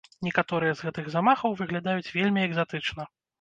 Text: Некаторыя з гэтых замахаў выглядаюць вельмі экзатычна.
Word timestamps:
Некаторыя 0.27 0.77
з 0.79 0.85
гэтых 0.87 1.11
замахаў 1.15 1.53
выглядаюць 1.59 2.13
вельмі 2.17 2.43
экзатычна. 2.49 3.09